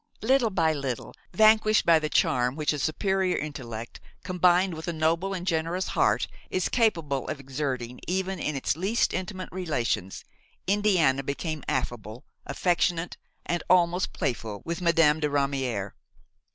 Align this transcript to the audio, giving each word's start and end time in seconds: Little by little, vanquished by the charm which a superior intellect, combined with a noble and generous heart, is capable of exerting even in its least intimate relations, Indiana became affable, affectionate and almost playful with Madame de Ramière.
Little 0.23 0.49
by 0.49 0.73
little, 0.73 1.13
vanquished 1.31 1.85
by 1.85 1.99
the 1.99 2.09
charm 2.09 2.55
which 2.55 2.73
a 2.73 2.79
superior 2.79 3.37
intellect, 3.37 3.99
combined 4.23 4.73
with 4.73 4.87
a 4.87 4.93
noble 4.93 5.35
and 5.35 5.45
generous 5.45 5.89
heart, 5.89 6.27
is 6.49 6.69
capable 6.69 7.27
of 7.29 7.39
exerting 7.39 7.99
even 8.07 8.39
in 8.39 8.55
its 8.55 8.75
least 8.75 9.13
intimate 9.13 9.49
relations, 9.51 10.23
Indiana 10.65 11.21
became 11.21 11.63
affable, 11.67 12.25
affectionate 12.47 13.17
and 13.45 13.61
almost 13.69 14.11
playful 14.11 14.63
with 14.65 14.81
Madame 14.81 15.19
de 15.19 15.29
Ramière. 15.29 15.91